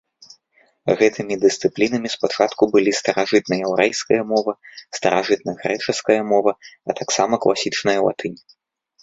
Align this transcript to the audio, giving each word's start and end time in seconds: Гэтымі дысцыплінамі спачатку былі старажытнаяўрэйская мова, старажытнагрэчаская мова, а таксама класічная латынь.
Гэтымі 1.01 1.35
дысцыплінамі 1.43 2.09
спачатку 2.13 2.63
былі 2.73 2.91
старажытнаяўрэйская 3.01 4.19
мова, 4.33 4.51
старажытнагрэчаская 5.01 6.19
мова, 6.33 6.51
а 6.57 6.91
таксама 7.03 7.33
класічная 7.47 7.97
латынь. 8.09 8.39